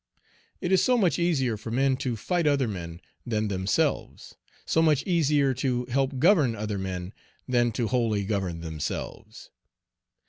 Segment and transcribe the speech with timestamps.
[0.61, 4.33] It is so much easier for men to fight other men than themselves.
[4.65, 7.13] So much easier to help govern other men
[7.47, 9.51] than to wholly govern themselves.